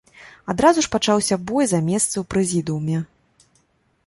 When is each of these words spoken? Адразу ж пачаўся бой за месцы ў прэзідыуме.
Адразу 0.53 0.83
ж 0.85 0.89
пачаўся 0.95 1.35
бой 1.51 1.69
за 1.73 1.79
месцы 1.91 2.13
ў 2.17 2.23
прэзідыуме. 2.35 2.97